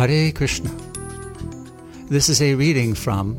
Hare 0.00 0.32
Krishna. 0.32 0.72
This 2.08 2.30
is 2.30 2.40
a 2.40 2.54
reading 2.54 2.94
from 2.94 3.36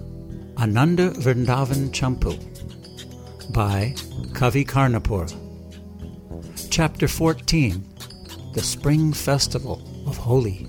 Ananda 0.59 1.09
Vrindavan 1.09 1.89
Champu 1.89 2.37
by 3.51 3.95
Kavi 4.33 4.63
Karnapur. 4.63 5.25
Chapter 6.69 7.07
14 7.07 7.83
The 8.53 8.61
Spring 8.61 9.11
Festival 9.11 9.81
of 10.05 10.17
Holi. 10.17 10.67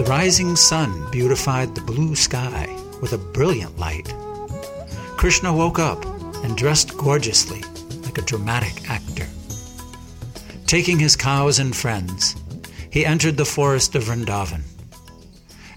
the 0.00 0.06
rising 0.06 0.56
sun 0.56 1.06
beautified 1.10 1.74
the 1.74 1.80
blue 1.82 2.16
sky 2.16 2.66
with 3.02 3.12
a 3.12 3.18
brilliant 3.18 3.78
light, 3.78 4.14
Krishna 5.18 5.52
woke 5.52 5.78
up 5.78 6.02
and 6.42 6.56
dressed 6.56 6.96
gorgeously 6.96 7.62
like 8.00 8.16
a 8.16 8.22
dramatic 8.22 8.88
actor. 8.88 9.26
Taking 10.66 10.98
his 10.98 11.16
cows 11.16 11.58
and 11.58 11.76
friends, 11.76 12.34
he 12.90 13.04
entered 13.04 13.36
the 13.36 13.44
forest 13.44 13.94
of 13.94 14.04
Vrindavan. 14.04 14.62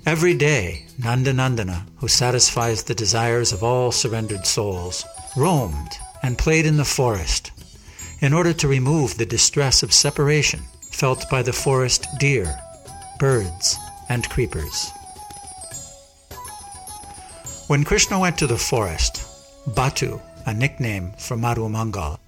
Every 0.06 0.36
day, 0.36 0.86
Nandanandana, 1.02 1.86
who 1.98 2.08
satisfies 2.08 2.84
the 2.84 2.96
desires 2.96 3.52
of 3.52 3.62
all 3.62 3.92
surrendered 3.92 4.48
souls, 4.48 5.04
roamed 5.36 5.98
and 6.22 6.38
played 6.38 6.66
in 6.66 6.78
the 6.78 6.86
forest 6.86 7.52
in 8.22 8.32
order 8.32 8.54
to 8.54 8.70
remove 8.70 9.18
the 9.18 9.26
distress 9.26 9.84
of 9.84 9.92
separation 9.92 10.62
felt 10.94 11.30
by 11.30 11.42
the 11.42 11.52
forest 11.52 12.08
deer, 12.20 12.58
birds, 13.20 13.78
and 14.10 14.30
creepers. 14.30 14.92
When 17.68 17.84
Krishna 17.84 18.20
went 18.20 18.38
to 18.40 18.48
the 18.48 18.58
forest, 18.58 19.26
Batu, 19.66 20.20
a 20.46 20.54
nickname 20.54 21.14
for 21.18 21.38
Madhu 21.38 21.70
Mangal, 21.70 22.20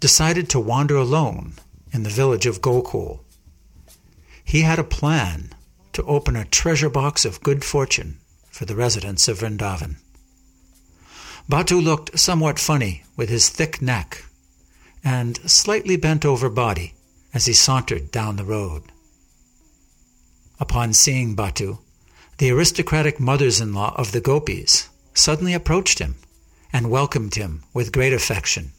decided 0.00 0.48
to 0.50 0.60
wander 0.60 0.96
alone 0.96 1.54
in 1.92 2.02
the 2.02 2.10
village 2.10 2.46
of 2.46 2.60
Gokul. 2.60 3.20
He 4.44 4.62
had 4.62 4.78
a 4.78 4.84
plan 4.84 5.54
to 5.92 6.02
open 6.04 6.36
a 6.36 6.44
treasure 6.44 6.90
box 6.90 7.24
of 7.24 7.42
good 7.42 7.64
fortune 7.64 8.18
for 8.50 8.64
the 8.64 8.76
residents 8.76 9.28
of 9.28 9.38
Vrindavan. 9.38 9.96
Batu 11.48 11.80
looked 11.80 12.18
somewhat 12.18 12.58
funny 12.58 13.04
with 13.16 13.28
his 13.28 13.48
thick 13.48 13.82
neck 13.82 14.24
and 15.04 15.38
slightly 15.50 15.96
bent 15.96 16.24
over 16.24 16.48
body 16.48 16.94
as 17.34 17.46
he 17.46 17.52
sauntered 17.52 18.10
down 18.10 18.36
the 18.36 18.44
road. 18.44 18.84
Upon 20.62 20.92
seeing 20.92 21.34
Batu, 21.34 21.78
the 22.38 22.52
aristocratic 22.52 23.18
mothers 23.18 23.60
in 23.60 23.74
law 23.74 23.96
of 23.96 24.12
the 24.12 24.20
gopis 24.20 24.88
suddenly 25.12 25.54
approached 25.54 25.98
him 25.98 26.14
and 26.72 26.88
welcomed 26.88 27.34
him 27.34 27.64
with 27.74 27.90
great 27.90 28.12
affection. 28.12 28.70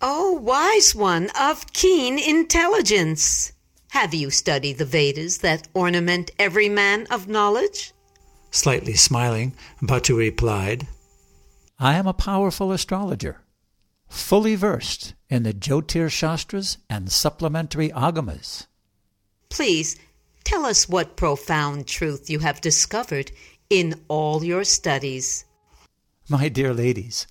Oh, 0.00 0.32
wise 0.32 0.96
one 0.96 1.30
of 1.40 1.72
keen 1.72 2.18
intelligence! 2.18 3.52
Have 3.90 4.12
you 4.12 4.30
studied 4.30 4.78
the 4.78 4.84
Vedas 4.84 5.38
that 5.38 5.68
ornament 5.74 6.32
every 6.40 6.68
man 6.68 7.06
of 7.08 7.28
knowledge? 7.28 7.92
Slightly 8.50 8.94
smiling, 8.94 9.54
Batu 9.80 10.16
replied, 10.16 10.88
I 11.78 11.94
am 11.94 12.08
a 12.08 12.12
powerful 12.14 12.72
astrologer, 12.72 13.42
fully 14.08 14.56
versed 14.56 15.14
in 15.30 15.44
the 15.44 15.54
Jyotir 15.54 16.10
Shastras 16.10 16.78
and 16.90 17.12
supplementary 17.12 17.90
Agamas. 17.90 18.66
Please 19.50 19.96
Tell 20.44 20.66
us 20.66 20.88
what 20.88 21.16
profound 21.16 21.86
truth 21.86 22.28
you 22.28 22.40
have 22.40 22.60
discovered 22.60 23.32
in 23.70 24.00
all 24.08 24.44
your 24.44 24.64
studies. 24.64 25.44
My 26.28 26.48
dear 26.48 26.74
ladies, 26.74 27.26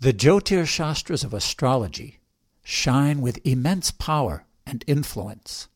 the 0.00 0.12
Jyotir 0.12 0.66
Shastras 0.66 1.24
of 1.24 1.32
astrology 1.32 2.20
shine 2.62 3.20
with 3.20 3.44
immense 3.44 3.90
power 3.90 4.44
and 4.66 4.84
influence. 4.86 5.68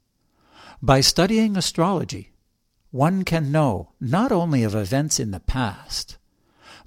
By 0.83 1.00
studying 1.00 1.56
astrology, 1.56 2.33
one 2.91 3.25
can 3.25 3.53
know 3.53 3.93
not 4.00 4.33
only 4.33 4.62
of 4.65 4.75
events 4.75 5.21
in 5.21 5.31
the 5.31 5.41
past, 5.41 6.19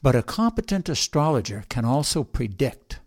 but 0.01 0.15
a 0.15 0.23
competent 0.23 0.89
astrologer 0.89 1.63
can 1.69 1.85
also 1.85 2.23
predict 2.23 2.99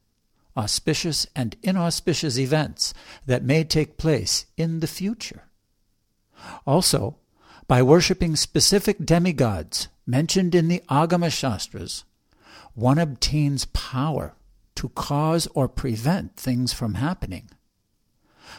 auspicious 0.57 1.27
and 1.37 1.57
inauspicious 1.63 2.39
events 2.39 2.95
that 3.27 3.45
may 3.45 3.63
take 3.63 3.99
place 3.99 4.47
in 4.57 4.81
the 4.81 4.87
future. 4.87 5.46
Also, 6.67 7.17
by 7.67 7.83
worshipping 7.83 8.37
specific 8.37 9.05
demigods 9.05 9.89
mentioned 10.07 10.55
in 10.55 10.69
the 10.69 10.83
Agama 10.89 11.31
Shastras, 11.31 12.05
one 12.75 12.99
obtains 12.99 13.65
power 13.67 14.35
to 14.77 14.89
cause 14.91 15.49
or 15.55 15.69
prevent 15.69 16.37
things 16.37 16.73
from 16.73 16.95
happening. 16.95 17.51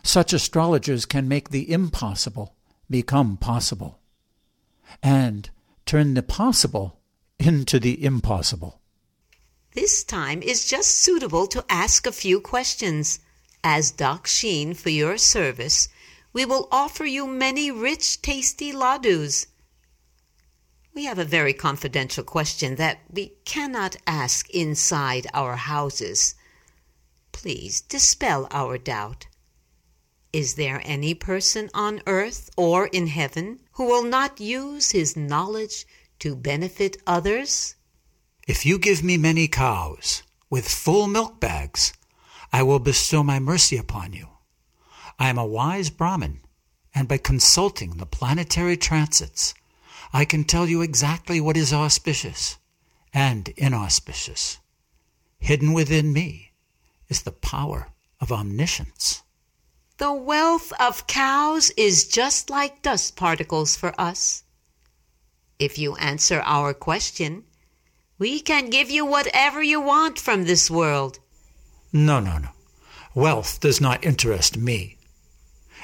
Such 0.04 0.34
astrologers 0.34 1.06
can 1.06 1.28
make 1.28 1.50
the 1.50 1.72
impossible 1.72 2.56
become 2.90 3.38
possible 3.38 4.00
and 5.04 5.50
turn 5.86 6.14
the 6.14 6.24
possible 6.24 7.00
into 7.40 7.80
the 7.80 8.04
impossible. 8.04 8.82
This 9.74 10.04
time 10.04 10.42
is 10.42 10.68
just 10.68 11.00
suitable 11.00 11.46
to 11.48 11.64
ask 11.70 12.08
a 12.08 12.12
few 12.12 12.42
questions. 12.42 13.20
As 13.64 13.92
dakshina 13.92 14.76
for 14.76 14.90
your 14.90 15.18
service, 15.18 15.90
we 16.38 16.46
will 16.46 16.68
offer 16.72 17.04
you 17.04 17.26
many 17.26 17.72
rich, 17.72 18.22
tasty 18.22 18.72
ladus. 18.72 19.48
We 20.94 21.06
have 21.06 21.18
a 21.18 21.26
very 21.26 21.52
confidential 21.52 22.24
question 22.24 22.76
that 22.76 23.00
we 23.10 23.34
cannot 23.44 23.96
ask 24.06 24.48
inside 24.52 25.26
our 25.34 25.56
houses. 25.56 26.36
Please 27.32 27.82
dispel 27.82 28.48
our 28.52 28.78
doubt. 28.78 29.26
Is 30.32 30.54
there 30.54 30.80
any 30.86 31.16
person 31.16 31.72
on 31.74 32.04
earth 32.06 32.52
or 32.56 32.86
in 32.86 33.08
heaven 33.08 33.60
who 33.72 33.88
will 33.88 34.04
not 34.04 34.40
use 34.40 34.92
his 34.92 35.18
knowledge 35.18 35.88
to 36.20 36.36
benefit 36.36 36.98
others? 37.08 37.74
If 38.48 38.64
you 38.64 38.78
give 38.78 39.04
me 39.04 39.18
many 39.18 39.48
cows 39.48 40.22
with 40.52 40.70
full 40.70 41.08
milk 41.08 41.40
bags, 41.40 41.94
I 42.54 42.62
will 42.62 42.78
bestow 42.78 43.24
my 43.24 43.40
mercy 43.40 43.76
upon 43.76 44.14
you. 44.14 44.37
I 45.20 45.30
am 45.30 45.38
a 45.38 45.46
wise 45.46 45.90
Brahmin, 45.90 46.42
and 46.94 47.08
by 47.08 47.18
consulting 47.18 47.98
the 47.98 48.06
planetary 48.06 48.78
transits, 48.78 49.54
I 50.14 50.26
can 50.26 50.44
tell 50.44 50.68
you 50.68 50.82
exactly 50.82 51.42
what 51.42 51.58
is 51.58 51.74
auspicious 51.74 52.58
and 53.14 53.50
inauspicious. 53.50 54.60
Hidden 55.40 55.74
within 55.74 56.14
me 56.14 56.52
is 57.10 57.24
the 57.24 57.32
power 57.32 57.90
of 58.20 58.32
omniscience. 58.32 59.24
The 59.98 60.14
wealth 60.14 60.72
of 60.80 61.08
cows 61.08 61.72
is 61.72 62.08
just 62.08 62.50
like 62.50 62.84
dust 62.84 63.16
particles 63.16 63.76
for 63.76 64.00
us. 64.00 64.44
If 65.58 65.80
you 65.80 65.96
answer 65.96 66.42
our 66.46 66.74
question, 66.74 67.44
we 68.20 68.40
can 68.40 68.70
give 68.70 68.92
you 68.92 69.06
whatever 69.06 69.62
you 69.64 69.82
want 69.82 70.20
from 70.20 70.44
this 70.44 70.70
world. 70.70 71.20
No, 71.92 72.20
no, 72.20 72.38
no. 72.38 72.50
Wealth 73.16 73.60
does 73.60 73.82
not 73.82 74.04
interest 74.04 74.58
me. 74.58 74.97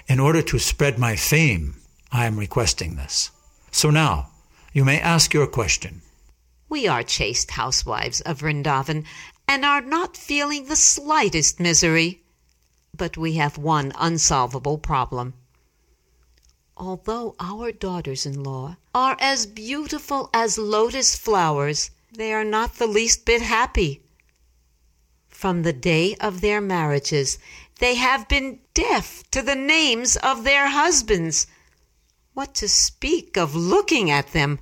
In 0.07 0.19
order 0.19 0.41
to 0.41 0.59
spread 0.59 0.99
my 0.99 1.15
fame, 1.15 1.75
I 2.11 2.25
am 2.25 2.37
requesting 2.37 2.95
this. 2.95 3.31
So 3.71 3.89
now, 3.89 4.29
you 4.73 4.83
may 4.83 4.99
ask 4.99 5.33
your 5.33 5.47
question. 5.47 6.01
We 6.69 6.87
are 6.87 7.03
chaste 7.03 7.51
housewives 7.51 8.21
of 8.21 8.39
Vrindavan 8.39 9.05
and 9.47 9.65
are 9.65 9.81
not 9.81 10.17
feeling 10.17 10.65
the 10.65 10.75
slightest 10.75 11.59
misery. 11.59 12.21
But 12.95 13.17
we 13.17 13.33
have 13.33 13.57
one 13.57 13.91
unsolvable 13.97 14.77
problem. 14.77 15.33
Although 16.75 17.35
our 17.39 17.71
daughters 17.71 18.25
in 18.25 18.43
law 18.43 18.77
are 18.93 19.17
as 19.19 19.45
beautiful 19.45 20.29
as 20.33 20.57
lotus 20.57 21.15
flowers, 21.15 21.91
they 22.11 22.33
are 22.33 22.43
not 22.43 22.75
the 22.75 22.87
least 22.87 23.25
bit 23.25 23.41
happy. 23.41 24.01
From 25.29 25.63
the 25.63 25.73
day 25.73 26.15
of 26.19 26.41
their 26.41 26.61
marriages, 26.61 27.37
they 27.83 27.95
have 27.95 28.29
been 28.29 28.59
deaf 28.73 29.29
to 29.29 29.41
the 29.41 29.55
names 29.55 30.15
of 30.15 30.45
their 30.45 30.69
husbands. 30.69 31.47
What 32.33 32.55
to 32.55 32.69
speak 32.69 33.35
of 33.35 33.57
looking 33.57 34.09
at 34.09 34.31
them? 34.31 34.59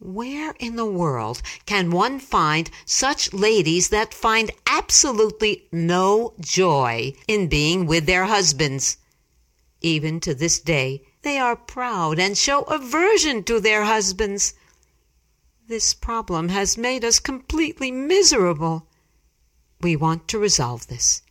Where 0.00 0.56
in 0.58 0.74
the 0.74 0.92
world 1.02 1.40
can 1.66 1.92
one 1.92 2.18
find 2.18 2.68
such 2.84 3.32
ladies 3.32 3.90
that 3.90 4.12
find 4.12 4.50
absolutely 4.66 5.68
no 5.70 6.34
joy 6.40 7.12
in 7.28 7.46
being 7.46 7.86
with 7.86 8.06
their 8.06 8.24
husbands? 8.24 8.96
Even 9.80 10.18
to 10.18 10.34
this 10.34 10.58
day, 10.58 11.04
They 11.22 11.38
are 11.38 11.54
proud 11.54 12.18
and 12.18 12.36
show 12.36 12.62
aversion 12.62 13.44
to 13.44 13.60
their 13.60 13.84
husbands. 13.84 14.54
This 15.68 15.94
problem 15.94 16.48
has 16.48 16.76
made 16.76 17.04
us 17.04 17.20
completely 17.20 17.92
miserable. 17.92 18.88
We 19.80 19.94
want 19.94 20.26
to 20.28 20.40
resolve 20.40 20.88
this. 20.88 21.22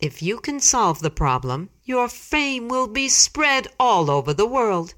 If 0.00 0.22
you 0.22 0.38
can 0.38 0.60
solve 0.60 1.00
the 1.00 1.10
problem, 1.10 1.70
your 1.84 2.08
fame 2.08 2.68
will 2.68 2.86
be 2.86 3.08
spread 3.08 3.68
all 3.78 4.10
over 4.10 4.34
the 4.34 4.46
world. 4.46 4.94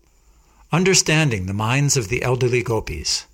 Understanding 0.73 1.47
the 1.47 1.53
minds 1.53 1.97
of 1.97 2.09
the 2.09 2.23
elderly 2.23 2.63
gopis, 2.63 3.27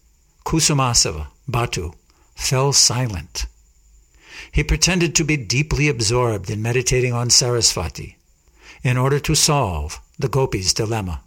Kusumasava, 0.45 1.29
Batu, 1.49 1.93
fell 2.35 2.73
silent. 2.73 3.47
He 4.51 4.63
pretended 4.63 5.15
to 5.15 5.25
be 5.25 5.37
deeply 5.37 5.89
absorbed 5.89 6.51
in 6.51 6.61
meditating 6.61 7.13
on 7.13 7.29
Sarasvati 7.29 8.17
in 8.83 8.97
order 8.97 9.21
to 9.21 9.35
solve 9.35 10.01
the 10.19 10.29
gopis' 10.29 10.75
dilemma. 10.75 11.23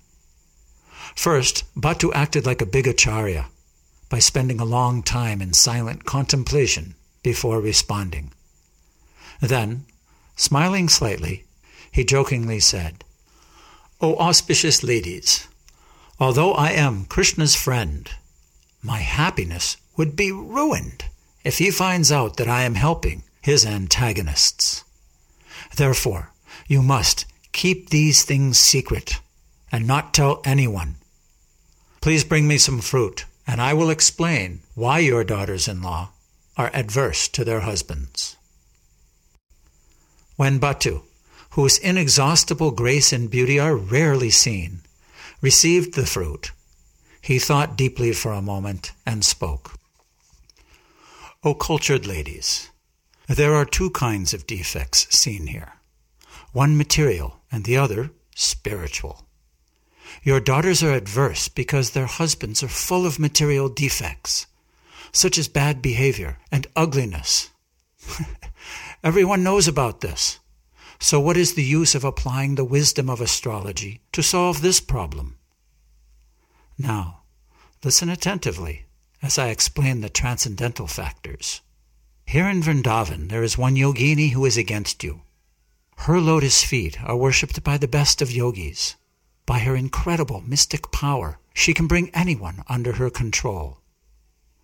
First, 1.16 1.64
Batu 1.76 2.12
acted 2.14 2.46
like 2.46 2.62
a 2.62 2.66
big 2.66 2.88
acharya 2.88 3.48
by 4.10 4.20
spending 4.20 4.60
a 4.60 4.66
long 4.66 5.02
time 5.02 5.42
in 5.42 5.54
silent 5.54 6.06
contemplation 6.06 6.96
before 7.24 7.60
responding. 7.60 8.32
Then, 9.40 9.86
smiling 10.36 10.90
slightly, 10.90 11.46
he 11.92 12.04
jokingly 12.04 12.60
said, 12.60 13.04
O 14.02 14.16
auspicious 14.18 14.84
ladies, 14.84 15.48
although 16.20 16.54
I 16.54 16.72
am 16.72 17.06
Krishna's 17.06 17.56
friend, 17.56 18.10
my 18.84 19.00
happiness 19.00 19.78
would 19.98 20.16
be 20.16 20.32
ruined 20.32 21.06
if 21.44 21.60
he 21.60 21.72
finds 21.72 22.12
out 22.12 22.38
that 22.38 22.48
I 22.48 22.64
am 22.64 22.76
helping 22.76 23.24
his 23.42 23.66
antagonists. 23.66 24.84
Therefore, 25.76 26.32
you 26.68 26.82
must 26.82 27.26
keep 27.52 27.90
these 27.90 28.24
things 28.24 28.60
secret 28.60 29.20
and 29.72 29.88
not 29.88 30.14
tell 30.14 30.42
anyone. 30.44 30.96
Please 32.02 32.24
bring 32.24 32.48
me 32.48 32.58
some 32.58 32.82
fruit, 32.82 33.26
and 33.48 33.62
I 33.62 33.74
will 33.74 33.90
explain 33.90 34.62
why 34.74 35.00
your 35.00 35.24
daughters 35.24 35.68
in 35.68 35.82
law 35.82 36.10
are 36.58 36.72
adverse 36.74 37.28
to 37.30 37.46
their 37.46 37.62
husbands. 37.62 38.36
When 40.36 40.60
Batu, 40.60 41.02
whose 41.52 41.78
inexhaustible 41.78 42.72
grace 42.72 43.14
and 43.14 43.30
beauty 43.30 43.58
are 43.58 43.76
rarely 43.76 44.30
seen, 44.30 44.82
received 45.42 45.94
the 45.94 46.06
fruit, 46.06 46.52
he 47.22 47.40
thought 47.40 47.78
deeply 47.78 48.12
for 48.12 48.34
a 48.34 48.42
moment 48.42 48.92
and 49.06 49.24
spoke. 49.24 49.80
O 51.44 51.54
cultured 51.54 52.06
ladies, 52.06 52.70
there 53.28 53.56
are 53.56 53.66
two 53.66 53.90
kinds 53.92 54.34
of 54.34 54.46
defects 54.46 55.08
seen 55.16 55.48
here 55.48 55.74
one 56.52 56.78
material 56.78 57.38
and 57.52 57.66
the 57.66 57.78
other 57.78 58.12
spiritual. 58.36 59.26
Your 60.24 60.40
daughters 60.40 60.82
are 60.84 60.94
adverse 60.94 61.48
because 61.48 61.92
their 61.92 62.06
husbands 62.06 62.64
are 62.64 62.68
full 62.68 63.06
of 63.06 63.20
material 63.20 63.70
defects, 63.70 64.48
such 65.12 65.38
as 65.38 65.48
bad 65.48 65.82
behavior 65.82 66.40
and 66.52 66.68
ugliness. 66.76 67.50
Everyone 69.06 69.44
knows 69.44 69.68
about 69.68 70.02
this. 70.02 70.40
So, 71.00 71.20
what 71.20 71.38
is 71.38 71.54
the 71.54 71.64
use 71.64 71.94
of 71.94 72.04
applying 72.04 72.56
the 72.56 72.66
wisdom 72.66 73.08
of 73.08 73.22
astrology 73.22 74.02
to 74.14 74.24
solve 74.24 74.64
this 74.64 74.80
problem? 74.80 75.38
Now, 76.76 77.22
listen 77.84 78.10
attentively 78.10 78.88
as 79.22 79.38
I 79.38 79.50
explain 79.50 80.02
the 80.02 80.10
transcendental 80.10 80.88
factors. 80.88 81.62
Here 82.26 82.50
in 82.50 82.64
Vrindavan, 82.64 83.30
there 83.30 83.44
is 83.44 83.60
one 83.60 83.76
yogini 83.76 84.32
who 84.32 84.44
is 84.44 84.58
against 84.58 85.04
you. 85.04 85.22
Her 85.98 86.20
lotus 86.20 86.64
feet 86.64 87.00
are 87.04 87.16
worshipped 87.16 87.64
by 87.64 87.78
the 87.78 87.88
best 87.88 88.24
of 88.24 88.32
yogis. 88.32 88.96
By 89.46 89.60
her 89.60 89.76
incredible 89.76 90.42
mystic 90.42 90.92
power, 90.92 91.38
she 91.54 91.76
can 91.76 91.86
bring 91.86 92.10
anyone 92.16 92.64
under 92.68 92.94
her 92.94 93.12
control. 93.12 93.82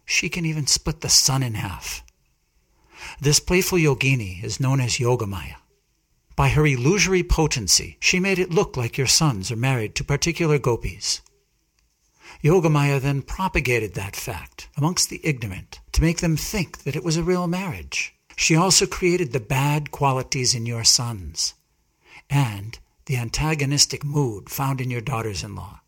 She 0.04 0.30
can 0.30 0.48
even 0.48 0.66
split 0.66 1.02
the 1.02 1.10
sun 1.10 1.44
in 1.44 1.54
half. 1.54 2.04
This 3.20 3.40
playful 3.40 3.78
yogini 3.78 4.44
is 4.44 4.60
known 4.60 4.80
as 4.80 4.98
Yogamaya. 4.98 5.56
By 6.36 6.50
her 6.50 6.66
illusory 6.66 7.24
potency, 7.24 7.98
she 8.00 8.20
made 8.20 8.40
it 8.40 8.54
look 8.54 8.78
like 8.78 8.98
your 8.98 9.08
sons 9.08 9.52
are 9.52 9.56
married 9.56 9.96
to 9.96 10.04
particular 10.04 10.58
gopis. 10.58 11.22
Yogamaya 12.44 13.00
then 13.00 13.22
propagated 13.22 13.94
that 13.94 14.16
fact 14.16 14.68
amongst 14.78 15.10
the 15.10 15.22
ignorant 15.24 15.80
to 15.92 16.02
make 16.02 16.20
them 16.20 16.38
think 16.38 16.84
that 16.84 16.96
it 16.96 17.04
was 17.04 17.18
a 17.18 17.24
real 17.24 17.48
marriage. 17.48 18.16
She 18.36 18.56
also 18.56 18.88
created 18.88 19.34
the 19.34 19.40
bad 19.40 19.92
qualities 19.92 20.56
in 20.56 20.66
your 20.66 20.84
sons 20.84 21.54
and 22.30 22.80
the 23.06 23.18
antagonistic 23.18 24.04
mood 24.04 24.50
found 24.50 24.80
in 24.80 24.90
your 24.90 25.02
daughters 25.02 25.44
in 25.44 25.54
law. 25.54 25.82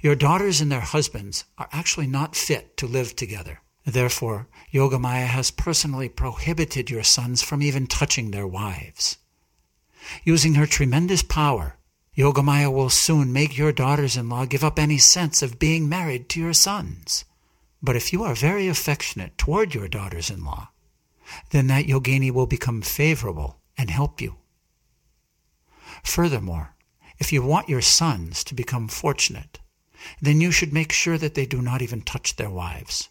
Your 0.00 0.14
daughters 0.14 0.60
and 0.60 0.70
their 0.70 0.80
husbands 0.80 1.44
are 1.58 1.68
actually 1.72 2.06
not 2.06 2.36
fit 2.36 2.76
to 2.76 2.86
live 2.86 3.16
together. 3.16 3.60
Therefore, 3.88 4.48
Yogamaya 4.70 5.26
has 5.28 5.50
personally 5.50 6.10
prohibited 6.10 6.90
your 6.90 7.02
sons 7.02 7.40
from 7.40 7.62
even 7.62 7.86
touching 7.86 8.32
their 8.32 8.46
wives. 8.46 9.16
Using 10.24 10.56
her 10.56 10.66
tremendous 10.66 11.22
power, 11.22 11.78
Yogamaya 12.14 12.70
will 12.70 12.90
soon 12.90 13.32
make 13.32 13.56
your 13.56 13.72
daughters 13.72 14.14
in 14.14 14.28
law 14.28 14.44
give 14.44 14.62
up 14.62 14.78
any 14.78 14.98
sense 14.98 15.40
of 15.40 15.58
being 15.58 15.88
married 15.88 16.28
to 16.28 16.38
your 16.38 16.52
sons. 16.52 17.24
But 17.82 17.96
if 17.96 18.12
you 18.12 18.24
are 18.24 18.34
very 18.34 18.68
affectionate 18.68 19.38
toward 19.38 19.74
your 19.74 19.88
daughters 19.88 20.28
in 20.28 20.44
law, 20.44 20.68
then 21.48 21.68
that 21.68 21.86
yogini 21.86 22.30
will 22.30 22.46
become 22.46 22.82
favorable 22.82 23.58
and 23.78 23.88
help 23.88 24.20
you. 24.20 24.34
Furthermore, 26.04 26.74
if 27.18 27.32
you 27.32 27.42
want 27.42 27.70
your 27.70 27.80
sons 27.80 28.44
to 28.44 28.54
become 28.54 28.86
fortunate, 28.86 29.60
then 30.20 30.42
you 30.42 30.50
should 30.50 30.74
make 30.74 30.92
sure 30.92 31.16
that 31.16 31.34
they 31.34 31.46
do 31.46 31.62
not 31.62 31.80
even 31.80 32.02
touch 32.02 32.36
their 32.36 32.50
wives. 32.50 33.08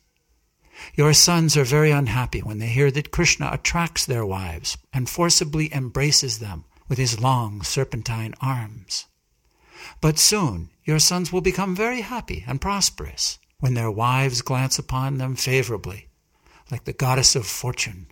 Your 0.95 1.13
sons 1.13 1.55
are 1.57 1.63
very 1.63 1.91
unhappy 1.91 2.41
when 2.41 2.59
they 2.59 2.67
hear 2.67 2.91
that 2.91 3.11
Krishna 3.11 3.49
attracts 3.51 4.05
their 4.05 4.25
wives 4.25 4.77
and 4.93 5.09
forcibly 5.09 5.73
embraces 5.73 6.39
them 6.39 6.65
with 6.87 6.97
his 6.97 7.19
long 7.19 7.61
serpentine 7.61 8.33
arms. 8.41 9.05
But 10.01 10.19
soon 10.19 10.69
your 10.83 10.99
sons 10.99 11.31
will 11.31 11.41
become 11.41 11.75
very 11.75 12.01
happy 12.01 12.43
and 12.47 12.61
prosperous 12.61 13.39
when 13.59 13.73
their 13.73 13.91
wives 13.91 14.41
glance 14.41 14.77
upon 14.77 15.17
them 15.17 15.35
favorably, 15.35 16.09
like 16.71 16.85
the 16.85 16.93
goddess 16.93 17.35
of 17.35 17.45
fortune. 17.45 18.07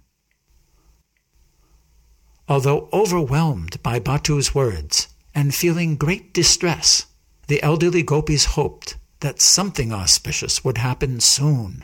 Although 2.47 2.89
overwhelmed 2.93 3.81
by 3.81 3.99
Batu's 3.99 4.53
words 4.53 5.07
and 5.33 5.53
feeling 5.53 5.95
great 5.95 6.33
distress, 6.33 7.07
the 7.47 7.61
elderly 7.63 8.03
gopis 8.03 8.45
hoped 8.45 8.97
that 9.21 9.41
something 9.41 9.91
auspicious 9.91 10.63
would 10.63 10.77
happen 10.77 11.19
soon. 11.19 11.83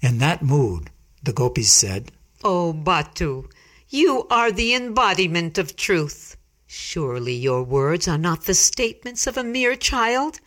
In 0.00 0.18
that 0.18 0.42
mood, 0.42 0.90
the 1.22 1.32
gopis 1.32 1.72
said, 1.72 2.12
O 2.44 2.68
oh, 2.68 2.72
Batu, 2.72 3.48
you 3.88 4.28
are 4.30 4.52
the 4.52 4.72
embodiment 4.72 5.58
of 5.58 5.74
truth. 5.74 6.36
Surely 6.66 7.34
your 7.34 7.64
words 7.64 8.06
are 8.06 8.18
not 8.18 8.44
the 8.44 8.54
statements 8.54 9.26
of 9.26 9.36
a 9.36 9.42
mere 9.42 9.74
child, 9.74 10.38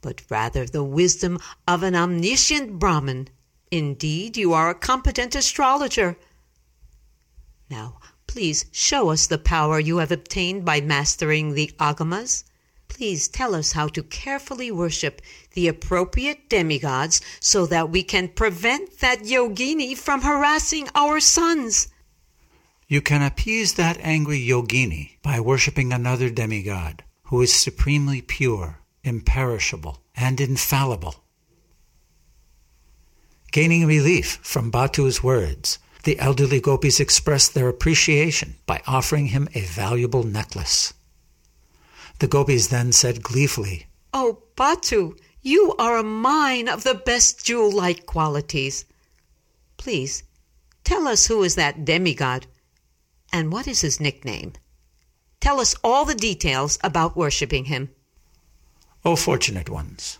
but 0.00 0.22
rather 0.28 0.66
the 0.66 0.82
wisdom 0.82 1.38
of 1.68 1.84
an 1.84 1.94
omniscient 1.94 2.80
Brahmin. 2.80 3.28
Indeed, 3.70 4.36
you 4.36 4.52
are 4.52 4.70
a 4.70 4.74
competent 4.74 5.36
astrologer. 5.36 6.18
Now, 7.70 8.00
please 8.26 8.64
show 8.72 9.10
us 9.10 9.28
the 9.28 9.38
power 9.38 9.78
you 9.78 9.98
have 9.98 10.10
obtained 10.10 10.64
by 10.64 10.80
mastering 10.80 11.54
the 11.54 11.70
agamas. 11.78 12.42
Please 12.92 13.26
tell 13.26 13.54
us 13.54 13.72
how 13.72 13.88
to 13.88 14.02
carefully 14.02 14.70
worship 14.70 15.22
the 15.54 15.66
appropriate 15.66 16.50
demigods 16.50 17.22
so 17.40 17.64
that 17.64 17.88
we 17.88 18.02
can 18.02 18.28
prevent 18.28 18.98
that 18.98 19.20
yogini 19.20 19.96
from 19.96 20.20
harassing 20.20 20.86
our 20.94 21.18
sons. 21.18 21.88
You 22.86 23.00
can 23.00 23.22
appease 23.22 23.74
that 23.74 23.96
angry 24.02 24.38
yogini 24.38 25.12
by 25.22 25.40
worshiping 25.40 25.90
another 25.90 26.28
demigod 26.28 27.02
who 27.24 27.40
is 27.40 27.54
supremely 27.54 28.20
pure, 28.20 28.80
imperishable, 29.02 30.02
and 30.14 30.38
infallible. 30.38 31.14
Gaining 33.52 33.86
relief 33.86 34.38
from 34.42 34.70
Batu's 34.70 35.22
words, 35.22 35.78
the 36.04 36.18
elderly 36.18 36.60
gopis 36.60 37.00
expressed 37.00 37.54
their 37.54 37.68
appreciation 37.68 38.56
by 38.66 38.82
offering 38.86 39.28
him 39.28 39.48
a 39.54 39.62
valuable 39.62 40.24
necklace. 40.24 40.92
The 42.22 42.28
gopis 42.28 42.68
then 42.68 42.92
said 42.92 43.24
gleefully, 43.24 43.86
Oh, 44.14 44.44
Batu, 44.54 45.16
you 45.40 45.74
are 45.76 45.96
a 45.96 46.04
mine 46.04 46.68
of 46.68 46.84
the 46.84 46.94
best 46.94 47.44
jewel 47.44 47.72
like 47.72 48.06
qualities. 48.06 48.84
Please, 49.76 50.22
tell 50.84 51.08
us 51.08 51.26
who 51.26 51.42
is 51.42 51.56
that 51.56 51.84
demigod 51.84 52.46
and 53.32 53.50
what 53.50 53.66
is 53.66 53.80
his 53.80 53.98
nickname? 53.98 54.52
Tell 55.40 55.58
us 55.58 55.74
all 55.82 56.04
the 56.04 56.14
details 56.14 56.78
about 56.84 57.16
worshipping 57.16 57.64
him. 57.64 57.90
O 59.04 59.16
fortunate 59.16 59.68
ones, 59.68 60.16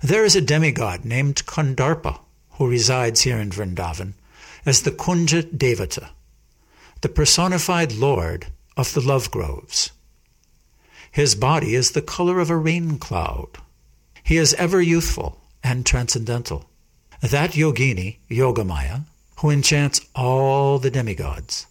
there 0.00 0.24
is 0.24 0.36
a 0.36 0.40
demigod 0.40 1.04
named 1.04 1.44
Kandarpa 1.44 2.20
who 2.50 2.68
resides 2.70 3.22
here 3.22 3.40
in 3.40 3.50
Vrindavan 3.50 4.14
as 4.64 4.82
the 4.82 4.92
Kunja 4.92 5.42
Devata, 5.42 6.10
the 7.00 7.08
personified 7.08 7.90
lord 7.90 8.46
of 8.76 8.94
the 8.94 9.00
love 9.00 9.32
groves. 9.32 9.90
His 11.12 11.34
body 11.34 11.74
is 11.74 11.90
the 11.90 12.00
color 12.00 12.40
of 12.40 12.48
a 12.48 12.56
rain 12.56 12.98
cloud. 12.98 13.58
He 14.24 14.38
is 14.38 14.54
ever 14.54 14.80
youthful 14.80 15.38
and 15.62 15.84
transcendental. 15.84 16.70
That 17.20 17.50
yogini, 17.50 18.16
Yogamaya, 18.30 19.04
who 19.40 19.50
enchants 19.50 20.00
all 20.14 20.78
the 20.78 20.90
demigods, 20.90 21.66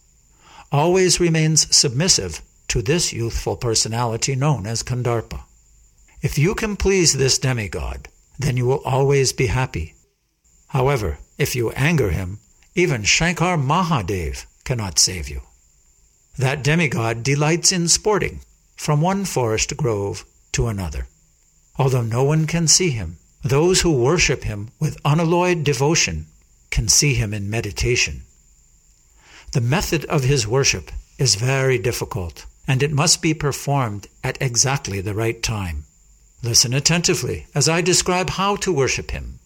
always 0.71 1.19
remains 1.19 1.75
submissive 1.75 2.43
to 2.67 2.83
this 2.83 3.11
youthful 3.11 3.57
personality 3.57 4.35
known 4.35 4.67
as 4.67 4.83
Kandarpa. 4.83 5.41
If 6.21 6.37
you 6.37 6.53
can 6.53 6.75
please 6.75 7.13
this 7.13 7.39
demigod, 7.39 8.09
then 8.37 8.57
you 8.57 8.67
will 8.67 8.83
always 8.85 9.33
be 9.33 9.47
happy. 9.47 9.95
However, 10.67 11.17
if 11.39 11.55
you 11.55 11.71
anger 11.71 12.11
him, 12.11 12.39
even 12.75 13.03
Shankar 13.03 13.57
Mahadev 13.57 14.45
cannot 14.65 14.99
save 14.99 15.27
you. 15.27 15.41
That 16.37 16.63
demigod 16.63 17.23
delights 17.23 17.71
in 17.71 17.87
sporting 17.87 18.41
from 18.81 18.99
one 18.99 19.23
forest 19.23 19.77
grove 19.77 20.25
to 20.51 20.65
another. 20.65 21.05
Although 21.77 22.01
no 22.01 22.23
one 22.23 22.47
can 22.47 22.67
see 22.67 22.89
him, 22.89 23.17
those 23.43 23.81
who 23.81 23.91
worship 23.91 24.43
him 24.43 24.69
with 24.79 24.99
unalloyed 25.05 25.63
devotion 25.63 26.25
can 26.71 26.87
see 26.87 27.13
him 27.13 27.31
in 27.31 27.47
meditation. 27.47 28.23
The 29.51 29.61
method 29.61 30.03
of 30.05 30.23
his 30.23 30.47
worship 30.47 30.89
is 31.19 31.35
very 31.35 31.77
difficult, 31.77 32.47
and 32.67 32.81
it 32.81 32.91
must 32.91 33.21
be 33.21 33.35
performed 33.35 34.07
at 34.23 34.41
exactly 34.41 34.99
the 34.99 35.13
right 35.13 35.43
time. 35.43 35.83
Listen 36.41 36.73
attentively 36.73 37.45
as 37.53 37.69
I 37.69 37.81
describe 37.81 38.31
how 38.31 38.55
to 38.55 38.73
worship 38.73 39.11
him. 39.11 39.37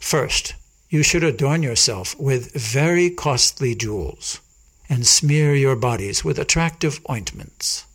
First, 0.00 0.54
you 0.88 1.04
should 1.04 1.22
adorn 1.22 1.62
yourself 1.62 2.18
with 2.18 2.52
very 2.54 3.08
costly 3.08 3.76
jewels 3.76 4.40
and 4.88 5.06
smear 5.06 5.54
your 5.54 5.76
bodies 5.76 6.24
with 6.24 6.40
attractive 6.40 7.00
ointments. 7.08 7.86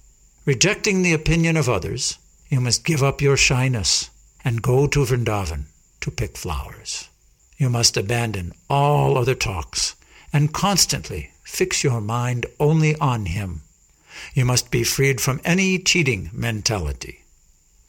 Rejecting 0.46 1.02
the 1.02 1.14
opinion 1.14 1.58
of 1.58 1.68
others, 1.68 2.20
you 2.50 2.62
must 2.62 2.86
give 2.86 3.02
up 3.02 3.20
your 3.20 3.36
shyness 3.36 4.12
and 4.44 4.62
go 4.62 4.86
to 4.86 5.04
Vrindavan 5.04 5.64
to 6.02 6.12
pick 6.12 6.38
flowers. 6.38 7.10
You 7.58 7.68
must 7.68 7.98
abandon 7.98 8.54
all 8.70 9.18
other 9.18 9.34
talks 9.34 9.96
and 10.32 10.54
constantly 10.54 11.32
fix 11.44 11.84
your 11.84 12.00
mind 12.00 12.46
only 12.60 12.96
on 12.98 13.25
Him. 13.25 13.62
You 14.36 14.46
must 14.46 14.70
be 14.70 14.84
freed 14.84 15.20
from 15.20 15.42
any 15.44 15.80
cheating 15.80 16.30
mentality. 16.32 17.24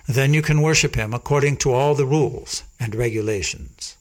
Then 0.08 0.32
you 0.32 0.40
can 0.40 0.62
worship 0.62 0.94
Him 0.94 1.12
according 1.12 1.58
to 1.58 1.74
all 1.74 1.94
the 1.94 2.06
rules 2.06 2.62
and 2.80 2.94
regulations. 2.94 3.98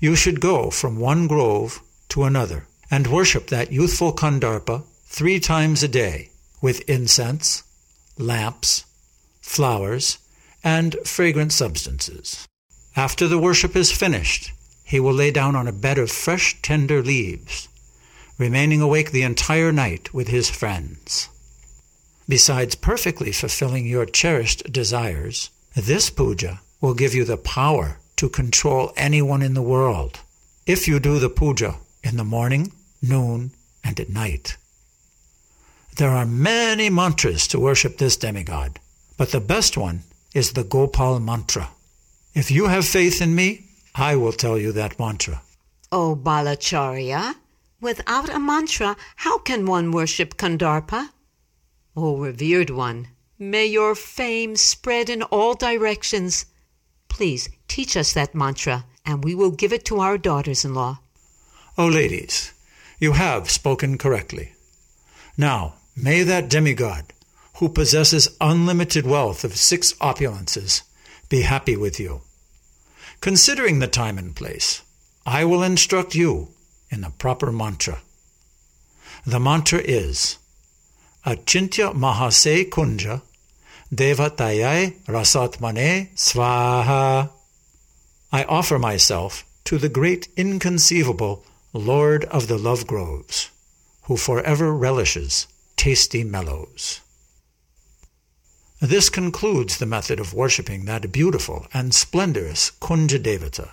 You 0.00 0.16
should 0.16 0.40
go 0.40 0.70
from 0.70 0.98
one 0.98 1.28
grove 1.28 1.80
to 2.08 2.24
another 2.24 2.66
and 2.90 3.06
worship 3.06 3.46
that 3.50 3.70
youthful 3.70 4.12
Kandarpa 4.12 4.82
three 5.06 5.38
times 5.38 5.84
a 5.84 5.88
day 5.88 6.31
with 6.62 6.88
incense, 6.88 7.64
lamps, 8.16 8.86
flowers, 9.42 10.16
and 10.64 10.96
fragrant 11.04 11.52
substances. 11.52 12.48
After 12.96 13.28
the 13.28 13.38
worship 13.38 13.76
is 13.76 13.92
finished, 13.92 14.52
he 14.84 15.00
will 15.00 15.12
lay 15.12 15.30
down 15.30 15.56
on 15.56 15.66
a 15.66 15.72
bed 15.72 15.98
of 15.98 16.10
fresh, 16.10 16.60
tender 16.62 17.02
leaves, 17.02 17.68
remaining 18.38 18.80
awake 18.80 19.10
the 19.10 19.22
entire 19.22 19.72
night 19.72 20.14
with 20.14 20.28
his 20.28 20.48
friends. 20.48 21.28
Besides 22.28 22.76
perfectly 22.76 23.32
fulfilling 23.32 23.86
your 23.86 24.06
cherished 24.06 24.72
desires, 24.72 25.50
this 25.74 26.08
puja 26.10 26.60
will 26.80 26.94
give 26.94 27.14
you 27.14 27.24
the 27.24 27.36
power 27.36 27.98
to 28.16 28.28
control 28.28 28.92
anyone 28.96 29.42
in 29.42 29.54
the 29.54 29.62
world 29.62 30.20
if 30.66 30.86
you 30.86 31.00
do 31.00 31.18
the 31.18 31.28
puja 31.28 31.78
in 32.04 32.16
the 32.16 32.24
morning, 32.24 32.72
noon, 33.00 33.50
and 33.82 33.98
at 33.98 34.08
night. 34.08 34.56
There 35.96 36.10
are 36.10 36.24
many 36.24 36.88
mantras 36.88 37.46
to 37.48 37.60
worship 37.60 37.98
this 37.98 38.16
demigod, 38.16 38.80
but 39.18 39.30
the 39.30 39.40
best 39.40 39.76
one 39.76 40.04
is 40.34 40.52
the 40.52 40.64
Gopal 40.64 41.20
mantra. 41.20 41.68
If 42.34 42.50
you 42.50 42.68
have 42.68 42.86
faith 42.86 43.20
in 43.20 43.34
me, 43.34 43.66
I 43.94 44.16
will 44.16 44.32
tell 44.32 44.56
you 44.56 44.72
that 44.72 44.98
mantra. 44.98 45.42
Oh, 45.90 46.14
Balacharya, 46.14 47.34
without 47.82 48.30
a 48.30 48.38
mantra, 48.38 48.96
how 49.16 49.36
can 49.36 49.66
one 49.66 49.92
worship 49.92 50.38
Kandarpa? 50.38 51.10
Oh, 51.94 52.16
revered 52.16 52.70
one, 52.70 53.08
may 53.38 53.66
your 53.66 53.94
fame 53.94 54.56
spread 54.56 55.10
in 55.10 55.22
all 55.24 55.52
directions. 55.52 56.46
Please 57.08 57.50
teach 57.68 57.98
us 57.98 58.14
that 58.14 58.34
mantra, 58.34 58.86
and 59.04 59.22
we 59.22 59.34
will 59.34 59.50
give 59.50 59.74
it 59.74 59.84
to 59.84 60.00
our 60.00 60.16
daughters 60.16 60.64
in 60.64 60.72
law. 60.72 61.00
O 61.76 61.84
oh, 61.84 61.88
ladies, 61.88 62.52
you 62.98 63.12
have 63.12 63.50
spoken 63.50 63.98
correctly. 63.98 64.52
Now, 65.36 65.74
may 65.96 66.22
that 66.22 66.48
demigod, 66.48 67.12
who 67.56 67.68
possesses 67.68 68.36
unlimited 68.40 69.06
wealth 69.06 69.44
of 69.44 69.56
six 69.56 69.92
opulences, 69.94 70.82
be 71.28 71.42
happy 71.42 71.76
with 71.76 72.00
you. 72.00 72.22
Considering 73.20 73.78
the 73.78 73.86
time 73.86 74.18
and 74.18 74.34
place, 74.34 74.82
I 75.24 75.44
will 75.44 75.62
instruct 75.62 76.14
you 76.14 76.48
in 76.90 77.02
the 77.02 77.10
proper 77.10 77.52
mantra. 77.52 78.00
The 79.24 79.38
mantra 79.38 79.78
is 79.78 80.38
Achintya 81.24 81.94
Mahase 81.94 82.68
Kunja 82.68 83.22
Devatayai 83.94 85.04
Rasatmane 85.04 86.12
Svaha. 86.14 87.30
I 88.32 88.44
offer 88.44 88.78
myself 88.78 89.44
to 89.64 89.78
the 89.78 89.88
great 89.88 90.28
inconceivable 90.36 91.44
Lord 91.72 92.24
of 92.24 92.48
the 92.48 92.58
Love 92.58 92.86
Groves, 92.86 93.50
who 94.04 94.16
forever 94.16 94.74
relishes 94.74 95.46
tasty 95.82 96.22
mellows. 96.22 97.00
This 98.80 99.10
concludes 99.10 99.78
the 99.78 99.92
method 99.96 100.20
of 100.20 100.32
worshipping 100.32 100.84
that 100.84 101.10
beautiful 101.10 101.66
and 101.74 101.92
splendorous 101.92 102.70
Kunja 102.80 103.18
Devata. 103.20 103.70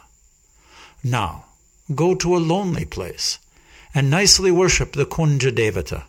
Now, 1.03 1.45
go 1.93 2.15
to 2.15 2.35
a 2.35 2.41
lonely 2.53 2.85
place 2.85 3.37
and 3.93 4.09
nicely 4.09 4.49
worship 4.49 4.93
the 4.93 5.05
Kunja 5.05 5.51
Devata. 5.51 6.05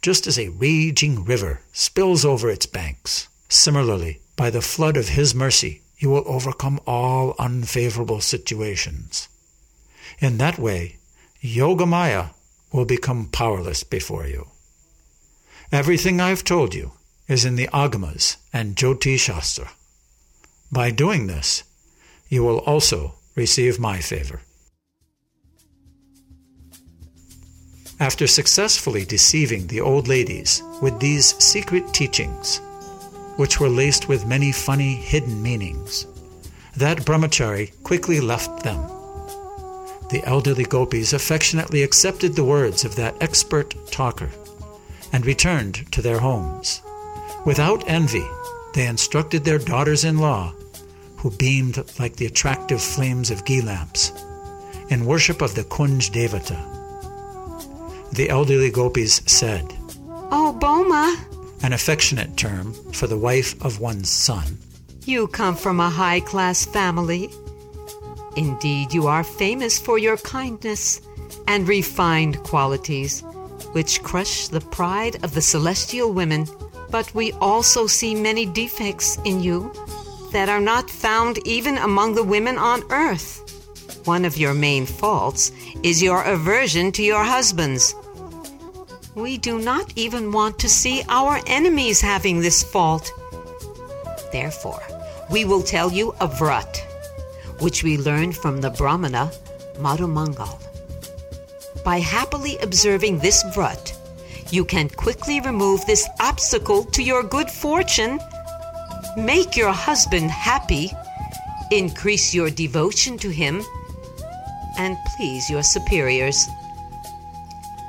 Just 0.00 0.28
as 0.28 0.38
a 0.38 0.50
raging 0.50 1.24
river 1.24 1.58
spills 1.72 2.24
over 2.24 2.48
its 2.48 2.66
banks, 2.66 3.26
similarly, 3.48 4.20
by 4.36 4.48
the 4.48 4.62
flood 4.62 4.96
of 4.96 5.08
His 5.08 5.34
mercy, 5.34 5.82
you 5.98 6.08
will 6.08 6.22
overcome 6.24 6.78
all 6.86 7.34
unfavorable 7.40 8.20
situations. 8.20 9.28
In 10.20 10.38
that 10.38 10.56
way, 10.56 10.98
Yogamaya 11.42 12.30
will 12.70 12.84
become 12.84 13.26
powerless 13.26 13.82
before 13.82 14.28
you. 14.28 14.46
Everything 15.70 16.18
I've 16.18 16.44
told 16.44 16.74
you 16.74 16.92
is 17.28 17.44
in 17.44 17.56
the 17.56 17.68
Agamas 17.68 18.36
and 18.54 18.74
Jyoti 18.74 19.18
Shastra. 19.18 19.70
By 20.72 20.90
doing 20.90 21.26
this, 21.26 21.62
you 22.30 22.42
will 22.42 22.60
also 22.60 23.16
receive 23.34 23.78
my 23.78 23.98
favor. 23.98 24.40
After 28.00 28.26
successfully 28.26 29.04
deceiving 29.04 29.66
the 29.66 29.82
old 29.82 30.08
ladies 30.08 30.62
with 30.80 31.00
these 31.00 31.36
secret 31.42 31.92
teachings, 31.92 32.62
which 33.36 33.60
were 33.60 33.68
laced 33.68 34.08
with 34.08 34.26
many 34.26 34.52
funny 34.52 34.94
hidden 34.94 35.42
meanings, 35.42 36.06
that 36.76 37.04
brahmachari 37.04 37.72
quickly 37.82 38.20
left 38.20 38.62
them 38.62 38.80
the 40.08 40.24
elderly 40.24 40.64
gopis 40.64 41.12
affectionately 41.12 41.82
accepted 41.82 42.34
the 42.34 42.44
words 42.44 42.84
of 42.84 42.96
that 42.96 43.14
expert 43.20 43.74
talker 43.90 44.30
and 45.12 45.24
returned 45.26 45.90
to 45.92 46.02
their 46.02 46.18
homes. 46.18 46.82
Without 47.44 47.88
envy, 47.88 48.26
they 48.74 48.86
instructed 48.86 49.44
their 49.44 49.58
daughters 49.58 50.04
in 50.04 50.18
law, 50.18 50.52
who 51.16 51.30
beamed 51.30 51.82
like 51.98 52.16
the 52.16 52.26
attractive 52.26 52.82
flames 52.82 53.30
of 53.30 53.44
ghee 53.44 53.60
lamps, 53.60 54.12
in 54.90 55.06
worship 55.06 55.42
of 55.42 55.54
the 55.54 55.64
Kunj 55.64 56.10
Devata. 56.10 56.60
The 58.12 58.30
elderly 58.30 58.70
gopis 58.70 59.22
said, 59.26 59.74
Oh, 60.30 60.52
Boma, 60.52 61.16
an 61.62 61.72
affectionate 61.72 62.36
term 62.36 62.72
for 62.92 63.06
the 63.06 63.18
wife 63.18 63.60
of 63.62 63.80
one's 63.80 64.10
son, 64.10 64.58
you 65.04 65.26
come 65.28 65.56
from 65.56 65.80
a 65.80 65.88
high 65.88 66.20
class 66.20 66.66
family 66.66 67.30
Indeed, 68.38 68.94
you 68.94 69.08
are 69.08 69.24
famous 69.24 69.80
for 69.80 69.98
your 69.98 70.16
kindness 70.18 71.00
and 71.48 71.66
refined 71.66 72.40
qualities, 72.44 73.24
which 73.72 74.02
crush 74.02 74.48
the 74.48 74.60
pride 74.60 75.22
of 75.24 75.34
the 75.34 75.42
celestial 75.42 76.12
women. 76.12 76.46
But 76.90 77.14
we 77.14 77.32
also 77.32 77.86
see 77.86 78.14
many 78.14 78.46
defects 78.46 79.18
in 79.24 79.42
you 79.42 79.72
that 80.32 80.48
are 80.48 80.60
not 80.60 80.90
found 80.90 81.38
even 81.46 81.78
among 81.78 82.14
the 82.14 82.24
women 82.24 82.58
on 82.58 82.82
earth. 82.90 83.44
One 84.06 84.24
of 84.24 84.38
your 84.38 84.54
main 84.54 84.86
faults 84.86 85.52
is 85.82 86.02
your 86.02 86.22
aversion 86.22 86.92
to 86.92 87.02
your 87.02 87.24
husbands. 87.24 87.94
We 89.14 89.36
do 89.36 89.58
not 89.58 89.92
even 89.96 90.32
want 90.32 90.58
to 90.60 90.68
see 90.68 91.02
our 91.08 91.40
enemies 91.46 92.00
having 92.00 92.40
this 92.40 92.62
fault. 92.62 93.10
Therefore, 94.32 94.82
we 95.30 95.44
will 95.44 95.62
tell 95.62 95.92
you 95.92 96.10
a 96.20 96.28
vrat 96.28 96.78
which 97.60 97.82
we 97.82 97.98
learned 97.98 98.36
from 98.36 98.60
the 98.60 98.70
Brahmana 98.70 99.30
Madhumangal. 99.78 100.67
By 101.84 102.00
happily 102.00 102.58
observing 102.58 103.18
this 103.18 103.42
vrat, 103.54 103.92
you 104.50 104.64
can 104.64 104.88
quickly 104.88 105.40
remove 105.40 105.84
this 105.86 106.08
obstacle 106.20 106.84
to 106.84 107.02
your 107.02 107.22
good 107.22 107.50
fortune. 107.50 108.18
Make 109.16 109.56
your 109.56 109.72
husband 109.72 110.30
happy, 110.30 110.90
increase 111.70 112.34
your 112.34 112.50
devotion 112.50 113.18
to 113.18 113.30
him, 113.30 113.62
and 114.78 114.96
please 115.16 115.50
your 115.50 115.62
superiors. 115.62 116.48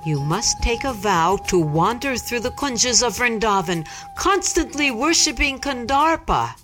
You 0.05 0.22
must 0.22 0.62
take 0.63 0.86
a 0.86 0.93
vow 0.93 1.38
to 1.48 1.60
wander 1.60 2.15
through 2.17 2.39
the 2.39 2.51
kunjas 2.51 3.05
of 3.05 3.17
Vrindavan, 3.17 3.88
constantly 4.15 4.91
worshipping 4.91 5.60
Kandarpa, 5.60 6.55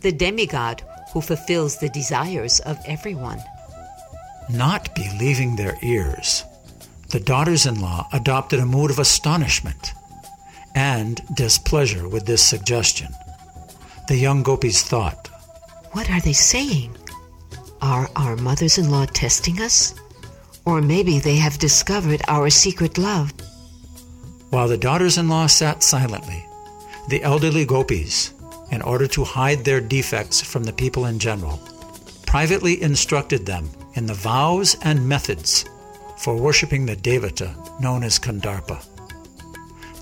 the 0.00 0.12
demigod 0.12 0.82
who 1.12 1.20
fulfills 1.20 1.78
the 1.78 1.88
desires 1.88 2.60
of 2.60 2.78
everyone. 2.86 3.42
Not 4.50 4.94
believing 4.94 5.56
their 5.56 5.76
ears, 5.82 6.44
the 7.10 7.20
daughters 7.20 7.64
in 7.64 7.80
law 7.80 8.06
adopted 8.12 8.60
a 8.60 8.66
mood 8.66 8.90
of 8.90 8.98
astonishment 8.98 9.92
and 10.74 11.22
displeasure 11.34 12.06
with 12.08 12.26
this 12.26 12.42
suggestion. 12.42 13.08
The 14.08 14.16
young 14.16 14.42
gopis 14.42 14.82
thought, 14.82 15.28
What 15.92 16.10
are 16.10 16.20
they 16.20 16.34
saying? 16.34 16.96
Are 17.80 18.10
our 18.16 18.36
mothers 18.36 18.76
in 18.76 18.90
law 18.90 19.06
testing 19.06 19.60
us? 19.60 19.94
Or 20.66 20.82
maybe 20.82 21.18
they 21.18 21.36
have 21.36 21.58
discovered 21.58 22.20
our 22.28 22.50
secret 22.50 22.98
love. 22.98 23.32
While 24.50 24.68
the 24.68 24.76
daughters 24.76 25.16
in 25.16 25.28
law 25.28 25.46
sat 25.46 25.82
silently, 25.82 26.44
the 27.08 27.22
elderly 27.22 27.64
gopis, 27.64 28.34
in 28.70 28.82
order 28.82 29.06
to 29.08 29.24
hide 29.24 29.64
their 29.64 29.80
defects 29.80 30.42
from 30.42 30.64
the 30.64 30.72
people 30.72 31.06
in 31.06 31.18
general, 31.18 31.58
privately 32.26 32.82
instructed 32.82 33.46
them 33.46 33.70
in 33.94 34.04
the 34.04 34.14
vows 34.14 34.76
and 34.82 35.08
methods 35.08 35.64
for 36.18 36.36
worshipping 36.36 36.86
the 36.86 36.96
Devata 36.96 37.54
known 37.80 38.02
as 38.02 38.18
Kandarpa. 38.18 38.84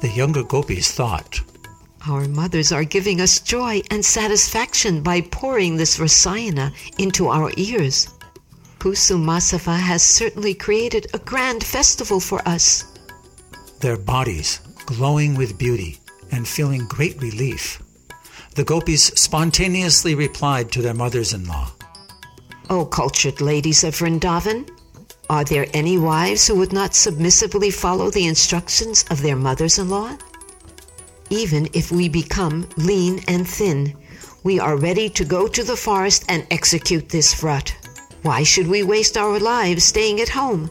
The 0.01 0.09
younger 0.09 0.43
gopis 0.43 0.91
thought, 0.91 1.41
Our 2.09 2.29
mothers 2.29 2.73
are 2.73 2.85
giving 2.85 3.21
us 3.21 3.41
joy 3.41 3.83
and 3.91 4.05
satisfaction 4.05 5.03
by 5.03 5.21
pouring 5.23 5.77
this 5.77 5.99
rasayana 5.99 6.73
into 6.99 7.29
our 7.29 7.53
ears. 7.57 8.09
Kusumasava 8.79 9.79
has 9.79 10.03
certainly 10.03 10.55
created 10.55 11.07
a 11.15 11.19
grand 11.19 11.65
festival 11.65 12.21
for 12.21 12.47
us. 12.47 12.85
Their 13.81 13.97
bodies 13.97 14.61
glowing 14.87 15.35
with 15.35 15.59
beauty 15.59 15.99
and 16.31 16.47
feeling 16.47 16.87
great 16.87 17.21
relief, 17.21 17.83
the 18.55 18.65
gopis 18.65 19.07
spontaneously 19.09 20.15
replied 20.15 20.71
to 20.73 20.83
their 20.83 20.95
mothers 20.95 21.35
in 21.35 21.47
law 21.47 21.71
O 22.71 22.85
cultured 22.85 23.41
ladies 23.41 23.85
of 23.85 23.95
Vrindavan, 23.95 24.69
are 25.29 25.45
there 25.45 25.67
any 25.75 25.99
wives 25.99 26.47
who 26.47 26.55
would 26.57 26.73
not 26.73 26.95
submissively 26.95 27.71
follow 27.71 28.11
the 28.11 28.27
instructions 28.27 29.05
of 29.11 29.23
their 29.23 29.37
mothers 29.37 29.79
in 29.79 29.89
law? 29.89 30.17
Even 31.31 31.69
if 31.73 31.91
we 31.91 32.09
become 32.09 32.69
lean 32.77 33.21
and 33.27 33.49
thin, 33.49 33.97
we 34.45 34.61
are 34.61 34.77
ready 34.77 35.09
to 35.09 35.25
go 35.25 35.49
to 35.49 35.65
the 35.65 35.77
forest 35.77 36.25
and 36.29 36.47
execute 36.53 37.09
this 37.09 37.35
vrat. 37.35 37.75
Why 38.23 38.45
should 38.45 38.69
we 38.69 38.85
waste 38.85 39.17
our 39.17 39.41
lives 39.41 39.83
staying 39.83 40.21
at 40.21 40.29
home? 40.29 40.71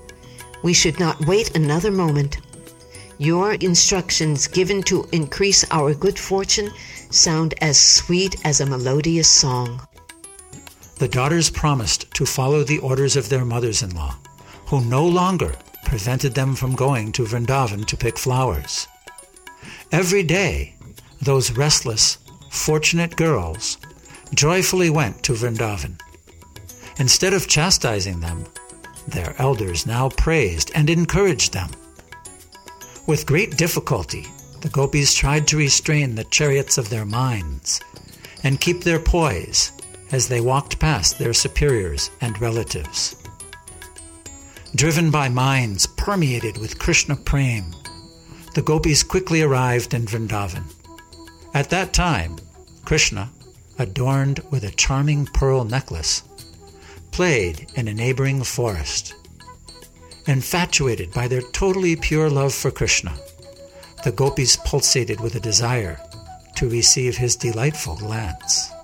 We 0.63 0.73
should 0.73 0.99
not 0.99 1.25
wait 1.25 1.55
another 1.55 1.91
moment. 1.91 2.37
Your 3.17 3.53
instructions 3.55 4.47
given 4.47 4.83
to 4.83 5.07
increase 5.11 5.65
our 5.71 5.93
good 5.93 6.17
fortune 6.17 6.71
sound 7.09 7.53
as 7.61 7.77
sweet 7.77 8.35
as 8.45 8.61
a 8.61 8.65
melodious 8.65 9.29
song. 9.29 9.81
The 10.97 11.07
daughters 11.09 11.49
promised 11.49 12.13
to 12.13 12.25
follow 12.25 12.63
the 12.63 12.79
orders 12.79 13.17
of 13.17 13.27
their 13.27 13.43
mothers 13.43 13.83
in 13.83 13.93
law, 13.93 14.15
who 14.67 14.81
no 14.81 15.05
longer 15.05 15.55
prevented 15.85 16.33
them 16.33 16.55
from 16.55 16.75
going 16.75 17.11
to 17.13 17.23
Vrindavan 17.23 17.85
to 17.85 17.97
pick 17.97 18.17
flowers. 18.17 18.87
Every 19.91 20.23
day, 20.23 20.75
those 21.21 21.51
restless, 21.51 22.17
fortunate 22.49 23.15
girls 23.15 23.77
joyfully 24.33 24.89
went 24.89 25.23
to 25.23 25.33
Vrindavan. 25.33 25.99
Instead 26.97 27.33
of 27.33 27.47
chastising 27.47 28.19
them, 28.19 28.45
their 29.07 29.35
elders 29.37 29.85
now 29.85 30.09
praised 30.09 30.71
and 30.73 30.89
encouraged 30.89 31.53
them. 31.53 31.69
With 33.07 33.25
great 33.27 33.55
difficulty, 33.57 34.25
the 34.61 34.69
gopis 34.69 35.13
tried 35.13 35.47
to 35.47 35.57
restrain 35.57 36.15
the 36.15 36.23
chariots 36.23 36.77
of 36.77 36.89
their 36.89 37.05
minds 37.05 37.81
and 38.43 38.59
keep 38.59 38.81
their 38.81 38.99
poise 38.99 39.71
as 40.11 40.27
they 40.27 40.41
walked 40.41 40.79
past 40.79 41.19
their 41.19 41.33
superiors 41.33 42.09
and 42.21 42.39
relatives. 42.41 43.15
Driven 44.75 45.09
by 45.09 45.29
minds 45.29 45.85
permeated 45.85 46.57
with 46.57 46.79
Krishna 46.79 47.15
Prem, 47.15 47.73
the 48.55 48.61
gopis 48.61 49.03
quickly 49.03 49.41
arrived 49.41 49.93
in 49.93 50.05
Vrindavan. 50.05 50.65
At 51.53 51.69
that 51.69 51.93
time, 51.93 52.35
Krishna, 52.83 53.31
adorned 53.79 54.41
with 54.51 54.65
a 54.65 54.71
charming 54.71 55.27
pearl 55.27 55.63
necklace, 55.63 56.23
played 57.11 57.71
in 57.75 57.87
a 57.87 57.93
neighboring 57.93 58.43
forest. 58.43 59.15
Infatuated 60.27 61.13
by 61.13 61.29
their 61.29 61.41
totally 61.53 61.95
pure 61.95 62.29
love 62.29 62.53
for 62.53 62.69
Krishna, 62.69 63.15
the 64.03 64.11
gopis 64.11 64.57
pulsated 64.57 65.21
with 65.21 65.35
a 65.35 65.39
desire 65.39 66.01
to 66.55 66.67
receive 66.67 67.15
his 67.15 67.37
delightful 67.37 67.95
glance. 67.95 68.74